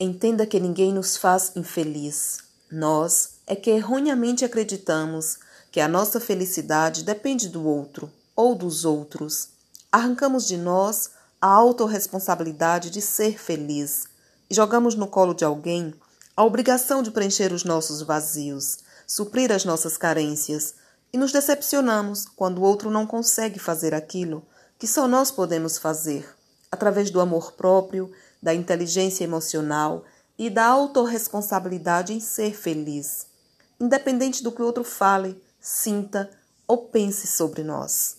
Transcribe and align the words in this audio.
Entenda 0.00 0.46
que 0.46 0.60
ninguém 0.60 0.92
nos 0.92 1.16
faz 1.16 1.50
infeliz. 1.56 2.38
Nós 2.70 3.30
é 3.48 3.56
que 3.56 3.68
erroneamente 3.68 4.44
acreditamos 4.44 5.38
que 5.72 5.80
a 5.80 5.88
nossa 5.88 6.20
felicidade 6.20 7.02
depende 7.02 7.48
do 7.48 7.66
outro 7.66 8.08
ou 8.36 8.54
dos 8.54 8.84
outros. 8.84 9.48
Arrancamos 9.90 10.46
de 10.46 10.56
nós 10.56 11.10
a 11.40 11.48
autorresponsabilidade 11.48 12.90
de 12.90 13.00
ser 13.02 13.40
feliz 13.40 14.06
e 14.48 14.54
jogamos 14.54 14.94
no 14.94 15.08
colo 15.08 15.34
de 15.34 15.44
alguém 15.44 15.92
a 16.36 16.44
obrigação 16.44 17.02
de 17.02 17.10
preencher 17.10 17.52
os 17.52 17.64
nossos 17.64 18.00
vazios, 18.00 18.78
suprir 19.04 19.50
as 19.50 19.64
nossas 19.64 19.96
carências, 19.96 20.74
e 21.12 21.18
nos 21.18 21.32
decepcionamos 21.32 22.24
quando 22.36 22.58
o 22.58 22.62
outro 22.62 22.88
não 22.88 23.04
consegue 23.04 23.58
fazer 23.58 23.92
aquilo 23.92 24.46
que 24.78 24.86
só 24.86 25.08
nós 25.08 25.32
podemos 25.32 25.76
fazer, 25.76 26.37
através 26.70 27.10
do 27.10 27.20
amor 27.20 27.52
próprio 27.52 28.10
da 28.42 28.54
inteligência 28.54 29.24
emocional 29.24 30.04
e 30.38 30.48
da 30.48 30.66
autorresponsabilidade 30.66 32.12
em 32.12 32.20
ser 32.20 32.54
feliz, 32.54 33.26
independente 33.80 34.42
do 34.42 34.52
que 34.52 34.62
o 34.62 34.64
outro 34.64 34.84
fale, 34.84 35.40
sinta 35.60 36.30
ou 36.66 36.78
pense 36.88 37.26
sobre 37.26 37.64
nós. 37.64 38.18